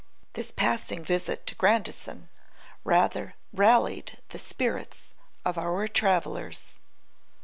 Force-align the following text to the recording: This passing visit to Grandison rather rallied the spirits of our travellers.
This 0.33 0.49
passing 0.49 1.03
visit 1.05 1.45
to 1.45 1.53
Grandison 1.53 2.27
rather 2.83 3.35
rallied 3.53 4.17
the 4.29 4.39
spirits 4.39 5.13
of 5.45 5.59
our 5.59 5.87
travellers. 5.87 6.79